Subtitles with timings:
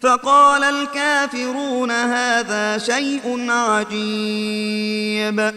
[0.00, 5.54] فقال الكافرون هذا شيء عجيب.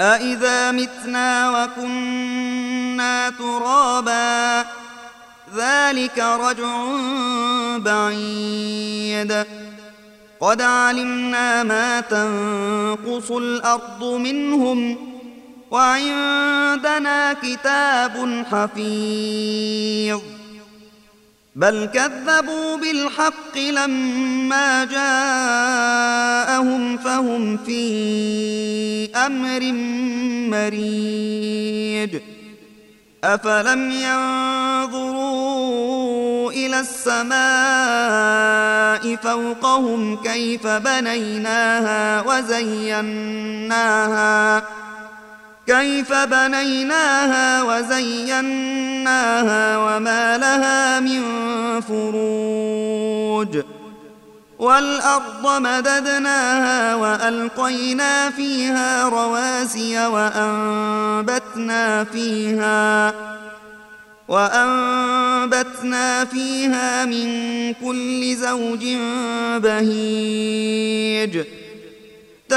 [0.00, 4.60] أإذا متنا وكنا ترابا
[5.56, 6.86] ذلك رجع
[7.76, 9.44] بعيد.
[10.40, 14.96] قد علمنا ما تنقص الأرض منهم
[15.70, 20.20] وعندنا كتاب حفيظ.
[21.58, 29.72] بل كذبوا بالحق لما جاءهم فهم في أمر
[30.56, 32.20] مريج
[33.24, 35.38] أفلم ينظروا
[36.52, 37.38] إلى السماء
[39.16, 43.78] فوقهم كيف بنيناها وزيناها
[45.68, 48.98] كيف بنيناها وزيناها
[49.78, 51.22] وما لها من
[51.80, 53.62] فروج
[54.58, 63.14] والأرض مددناها وألقينا فيها رواسي وأنبتنا فيها
[64.28, 67.28] وأنبتنا فيها من
[67.74, 68.84] كل زوج
[69.62, 71.44] بهيج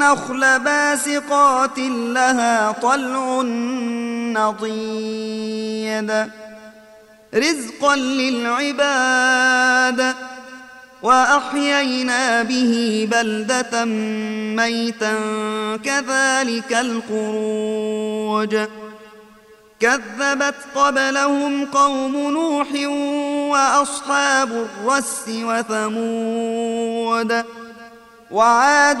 [0.00, 3.42] والنخل باسقات لها طلع
[4.40, 6.26] نضيد.
[7.34, 9.34] رزقا للعباد
[11.02, 13.84] وأحيينا به بلدة
[14.56, 15.14] ميتا
[15.84, 18.56] كذلك الخروج.
[19.80, 22.68] كذبت قبلهم قوم نوح
[23.50, 26.40] وأصحاب الرس وثمود.
[28.30, 29.00] وعاد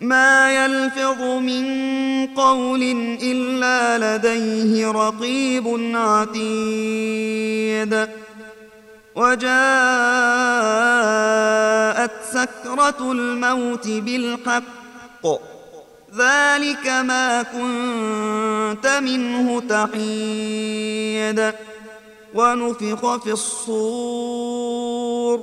[0.00, 1.66] ما يلفظ من
[2.26, 2.82] قول
[3.22, 8.08] إلا لديه رقيب عتيد.
[9.14, 9.46] وجاءت
[12.32, 15.26] سكرة الموت بالحق.
[16.16, 21.52] ذلك ما كنت منه تحيد.
[22.34, 25.40] ونفخ في الصور.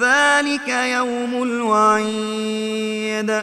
[0.00, 3.42] ذلك يوم الوعيد.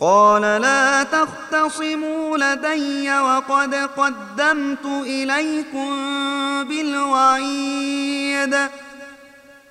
[0.00, 5.90] قال لا تختصموا لدي وقد قدمت إليكم
[6.64, 8.56] بالوعيد.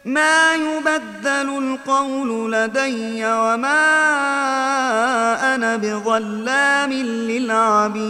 [0.05, 3.85] ما يبدل القول لدي وما
[5.55, 8.09] أنا بظلام للعبيد.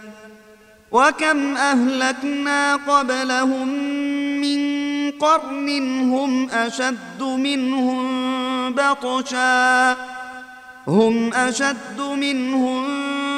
[0.91, 3.67] وكم أهلكنا قبلهم
[4.41, 4.61] من
[5.11, 5.69] قرن
[6.11, 8.01] هم أشد منهم
[8.73, 9.91] بطشا
[10.87, 12.85] هم أشد منهم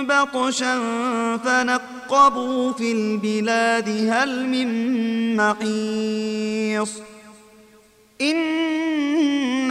[0.07, 0.79] بطشا
[1.38, 4.69] فنقبوا في البلاد هل من
[5.35, 6.91] محيص
[8.21, 8.38] إن